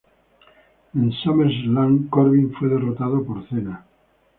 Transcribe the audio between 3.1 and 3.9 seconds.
por Cena.